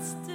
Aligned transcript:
wants. 0.00 0.29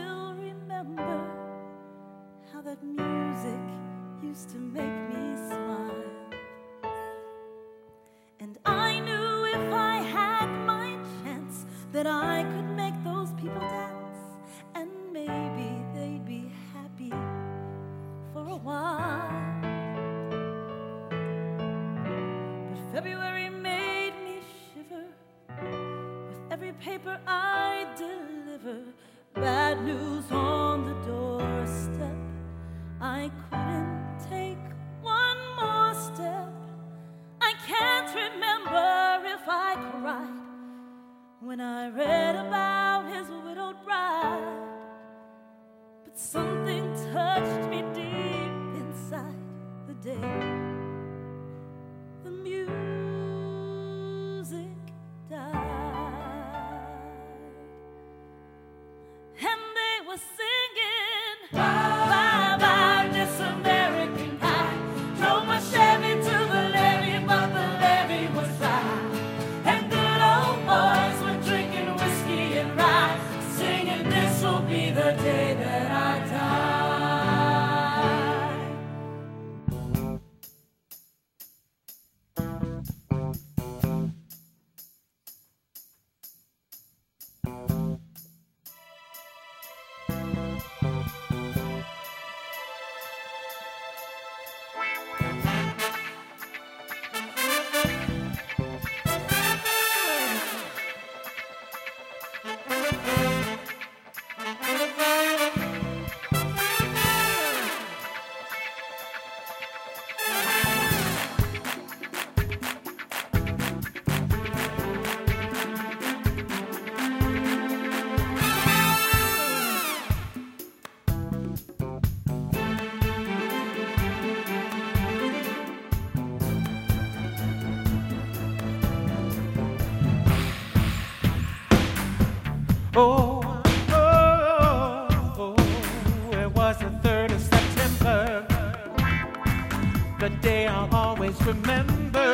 remember, 141.45 142.33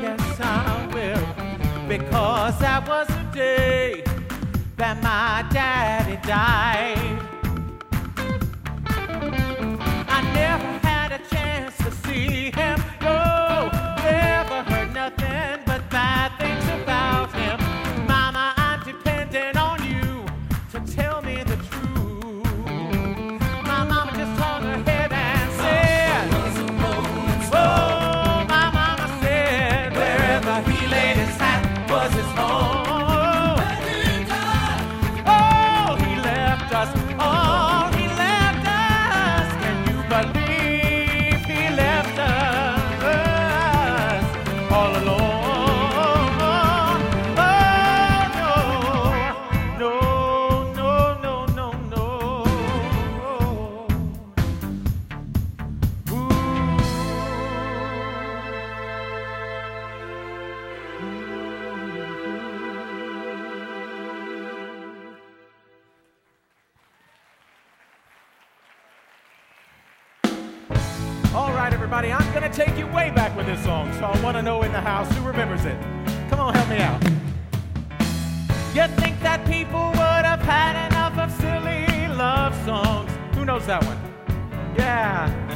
yes 0.00 0.40
I 0.40 0.86
will, 0.94 1.88
because 1.88 2.58
that 2.60 2.86
was 2.88 3.08
the 3.08 3.24
day 3.34 4.04
that 4.76 5.02
my 5.02 5.48
daddy 5.52 6.16
died. 6.26 6.79
knows 83.50 83.66
that 83.66 83.84
one? 83.84 83.98
Yeah. 84.76 85.49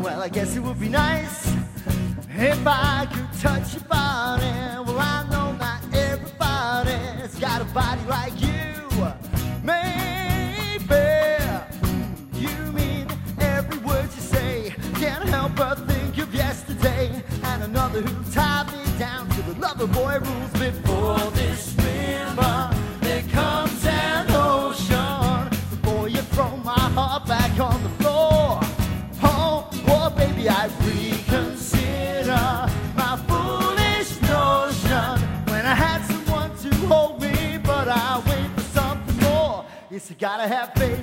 Well, 0.00 0.22
I 0.22 0.28
guess 0.28 0.56
it 0.56 0.60
would 0.60 0.80
be 0.80 0.88
nice 0.88 1.46
if 2.30 2.66
I 2.66 3.06
could 3.12 3.40
touch 3.40 3.74
your 3.74 3.84
body. 3.84 4.44
Well, 4.86 4.98
I 4.98 5.26
know 5.30 5.52
not 5.52 5.80
everybody's 5.94 7.38
got 7.38 7.62
a 7.62 7.64
body 7.66 8.00
like 8.08 8.40
you. 8.40 8.72
Maybe 9.62 10.94
you 12.34 12.72
mean 12.72 13.06
every 13.38 13.78
word 13.78 14.04
you 14.14 14.22
say. 14.22 14.74
Can't 14.94 15.28
help 15.28 15.54
but 15.56 15.76
think 15.86 16.18
of 16.18 16.34
yesterday 16.34 17.22
and 17.44 17.62
another 17.62 18.00
who 18.00 18.32
tied 18.32 18.72
me 18.72 18.98
down 18.98 19.28
to 19.30 19.42
the 19.42 19.60
lover 19.60 19.86
boy 19.86 20.18
rules 20.20 20.52
before. 20.52 21.41
Gotta 40.22 40.46
have 40.46 40.72
faith. 40.74 41.01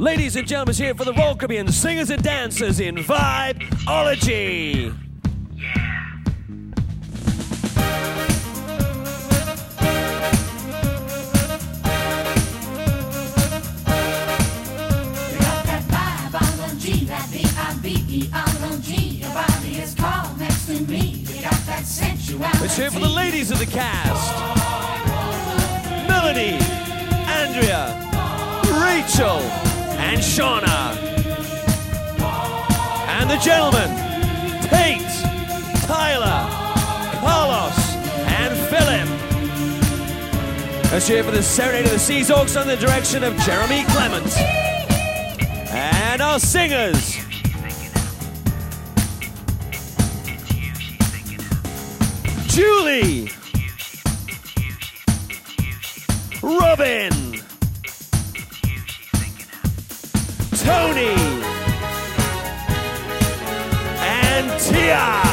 Ladies 0.00 0.34
and 0.34 0.48
gentlemen, 0.48 0.74
here 0.74 0.94
for 0.94 1.04
the 1.04 1.12
Royal 1.12 1.36
Caribbean 1.36 1.70
singers 1.70 2.08
and 2.08 2.22
dancers 2.22 2.80
in 2.80 2.96
Vibeology. 2.96 4.96
Let's 22.58 22.76
hear 22.78 22.90
for 22.90 23.00
the 23.00 23.06
ladies 23.06 23.50
of 23.50 23.58
the 23.58 23.66
cast 23.66 24.34
Melanie, 26.08 26.56
Andrea, 27.28 27.94
Rachel, 28.82 29.69
and 30.10 30.20
Shauna. 30.20 30.96
And 33.06 33.30
the 33.30 33.36
gentlemen 33.36 33.88
Tate, 34.62 35.06
Tyler, 35.86 36.48
Carlos, 37.20 37.78
and 38.26 38.56
Philip. 38.68 39.08
Let's 40.90 41.06
it 41.18 41.24
for 41.24 41.30
the 41.30 41.42
Serenade 41.42 41.84
of 41.84 41.92
the 41.92 41.98
Seas 42.00 42.28
under 42.56 42.74
the 42.74 42.84
direction 42.84 43.22
of 43.22 43.36
Jeremy 43.38 43.84
Clement. 43.84 44.36
And 45.70 46.20
our 46.20 46.40
singers. 46.40 47.16
Julie. 52.48 53.30
Robin. 56.42 57.29
Tony. 60.62 61.14
And 64.02 64.60
Tia. 64.60 65.30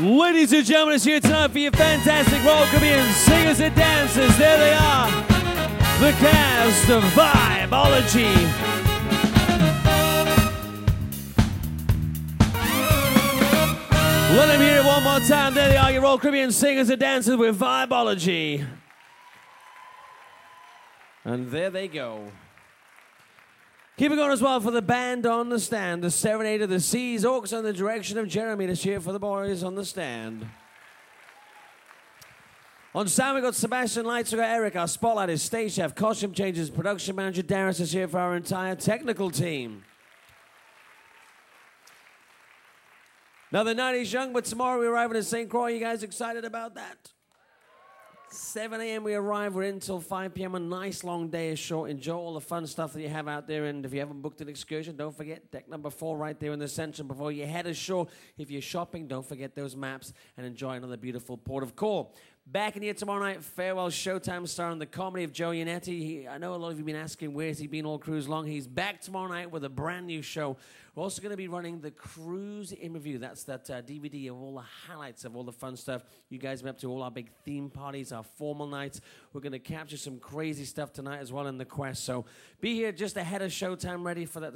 Ladies 0.00 0.52
and 0.52 0.64
gentlemen, 0.66 0.94
it's 0.96 1.04
here 1.04 1.20
tonight 1.20 1.50
for 1.50 1.58
your 1.58 1.72
fantastic 1.72 2.44
Royal 2.44 2.66
Caribbean 2.66 3.12
singers 3.12 3.60
and 3.60 3.74
dancers. 3.74 4.36
There 4.36 4.58
they 4.58 4.72
are, 4.74 5.24
the 6.00 6.10
cast 6.18 6.90
of 6.90 7.02
Vibeology. 7.04 8.34
Let 14.36 14.46
them 14.46 14.60
hear 14.60 14.78
it 14.78 14.84
one 14.84 15.04
more 15.04 15.20
time. 15.20 15.54
There 15.54 15.68
they 15.68 15.76
are, 15.76 15.92
your 15.92 16.02
Royal 16.02 16.18
Caribbean 16.18 16.50
singers 16.50 16.90
and 16.90 17.00
dancers 17.00 17.36
with 17.36 17.58
Vibeology. 17.58 18.66
And 21.24 21.50
there 21.50 21.70
they 21.70 21.86
go. 21.86 22.32
Keep 23.96 24.10
it 24.10 24.16
going 24.16 24.32
as 24.32 24.42
well 24.42 24.60
for 24.60 24.72
the 24.72 24.82
band 24.82 25.24
on 25.24 25.48
the 25.48 25.60
stand, 25.60 26.02
the 26.02 26.10
Serenade 26.10 26.62
of 26.62 26.68
the 26.68 26.80
Seas, 26.80 27.24
Orcs 27.24 27.56
on 27.56 27.62
the 27.62 27.72
direction 27.72 28.18
of 28.18 28.26
Jeremy 28.26 28.66
to 28.66 28.74
cheer 28.74 29.00
for 29.00 29.12
the 29.12 29.20
boys 29.20 29.62
on 29.62 29.76
the 29.76 29.84
stand. 29.84 30.44
On 32.96 33.08
sound, 33.08 33.34
we've 33.34 33.42
got 33.42 33.56
Sebastian 33.56 34.06
Lights, 34.06 34.30
we've 34.30 34.40
got 34.40 34.50
Eric, 34.50 34.76
our 34.76 34.86
spotlight 34.86 35.28
is 35.28 35.42
stage 35.42 35.72
chef, 35.72 35.96
costume 35.96 36.32
changes, 36.32 36.70
production 36.70 37.16
manager 37.16 37.42
Darius 37.42 37.80
is 37.80 37.90
here 37.90 38.06
for 38.06 38.20
our 38.20 38.36
entire 38.36 38.76
technical 38.76 39.32
team. 39.32 39.82
Now 43.50 43.64
the 43.64 43.74
night 43.74 43.96
is 43.96 44.12
young, 44.12 44.32
but 44.32 44.44
tomorrow 44.44 44.78
we 44.78 44.86
arrive 44.86 45.10
in 45.10 45.20
St. 45.24 45.50
Croix. 45.50 45.70
You 45.70 45.80
guys 45.80 46.04
excited 46.04 46.44
about 46.44 46.76
that? 46.76 47.10
7 48.34 48.80
a.m. 48.80 49.04
we 49.04 49.14
arrive. 49.14 49.54
We're 49.54 49.62
in 49.62 49.78
till 49.78 50.00
5 50.00 50.34
p.m. 50.34 50.56
A 50.56 50.58
nice 50.58 51.04
long 51.04 51.28
day 51.28 51.50
is 51.50 51.58
short. 51.58 51.88
Enjoy 51.88 52.16
all 52.16 52.34
the 52.34 52.40
fun 52.40 52.66
stuff 52.66 52.92
that 52.92 53.00
you 53.00 53.08
have 53.08 53.28
out 53.28 53.46
there. 53.46 53.66
And 53.66 53.84
if 53.86 53.92
you 53.92 54.00
haven't 54.00 54.22
booked 54.22 54.40
an 54.40 54.48
excursion, 54.48 54.96
don't 54.96 55.16
forget 55.16 55.50
deck 55.52 55.68
number 55.68 55.88
four 55.88 56.16
right 56.16 56.38
there 56.38 56.52
in 56.52 56.58
the 56.58 56.66
center 56.66 57.04
before 57.04 57.30
you 57.30 57.46
head 57.46 57.66
ashore. 57.66 58.08
If 58.36 58.50
you're 58.50 58.60
shopping, 58.60 59.06
don't 59.06 59.26
forget 59.26 59.54
those 59.54 59.76
maps 59.76 60.12
and 60.36 60.44
enjoy 60.44 60.74
another 60.74 60.96
beautiful 60.96 61.36
port 61.36 61.62
of 61.62 61.76
call. 61.76 62.14
Back 62.46 62.76
in 62.76 62.82
here 62.82 62.92
tomorrow 62.92 63.24
night, 63.24 63.42
farewell 63.42 63.88
showtime 63.88 64.46
starring 64.46 64.78
the 64.78 64.84
comedy 64.84 65.24
of 65.24 65.32
Joe 65.32 65.52
Yannetty. 65.52 66.28
I 66.28 66.36
know 66.36 66.54
a 66.54 66.56
lot 66.56 66.68
of 66.68 66.74
you 66.74 66.80
have 66.80 66.86
been 66.86 66.94
asking 66.94 67.32
where's 67.32 67.58
he 67.58 67.66
been 67.66 67.86
all 67.86 67.98
cruise 67.98 68.28
long. 68.28 68.46
He's 68.46 68.66
back 68.66 69.00
tomorrow 69.00 69.28
night 69.28 69.50
with 69.50 69.64
a 69.64 69.70
brand 69.70 70.06
new 70.06 70.20
show. 70.20 70.58
We're 70.94 71.02
also 71.02 71.22
going 71.22 71.30
to 71.30 71.38
be 71.38 71.48
running 71.48 71.80
the 71.80 71.90
cruise 71.90 72.72
interview. 72.72 73.18
That's 73.18 73.44
that 73.44 73.68
uh, 73.70 73.80
DVD 73.82 74.30
of 74.30 74.40
all 74.40 74.54
the 74.54 74.64
highlights 74.86 75.24
of 75.24 75.34
all 75.34 75.42
the 75.42 75.52
fun 75.52 75.74
stuff 75.74 76.04
you 76.28 76.38
guys 76.38 76.58
have 76.58 76.64
been 76.64 76.70
up 76.70 76.78
to, 76.80 76.90
all 76.90 77.02
our 77.02 77.10
big 77.10 77.30
theme 77.44 77.70
parties, 77.70 78.12
our 78.12 78.22
formal 78.22 78.66
nights. 78.66 79.00
We're 79.32 79.40
going 79.40 79.52
to 79.52 79.58
capture 79.58 79.96
some 79.96 80.18
crazy 80.18 80.66
stuff 80.66 80.92
tonight 80.92 81.18
as 81.18 81.32
well 81.32 81.46
in 81.46 81.56
the 81.58 81.64
quest. 81.64 82.04
So 82.04 82.26
be 82.60 82.74
here 82.74 82.92
just 82.92 83.16
ahead 83.16 83.42
of 83.42 83.50
showtime, 83.52 84.04
ready 84.04 84.26
for 84.26 84.40
that 84.40 84.52